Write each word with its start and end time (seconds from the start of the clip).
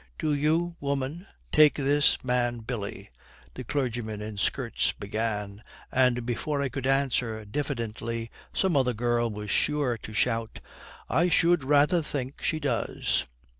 "Do 0.17 0.33
you, 0.33 0.75
woman, 0.79 1.27
take 1.51 1.75
this 1.75 2.17
man 2.23 2.61
Billy" 2.61 3.11
the 3.53 3.63
clergyman 3.63 4.19
in 4.19 4.35
skirts 4.39 4.93
began, 4.93 5.61
and 5.91 6.25
before 6.25 6.59
I 6.59 6.69
could 6.69 6.87
answer 6.87 7.45
diffidently, 7.45 8.31
some 8.51 8.75
other 8.75 8.93
girl 8.95 9.29
was 9.29 9.51
sure 9.51 9.99
to 9.99 10.11
shout, 10.11 10.59
"I 11.07 11.29
should 11.29 11.63
rather 11.63 12.01
think 12.01 12.41
she 12.41 12.59
does."' 12.59 13.25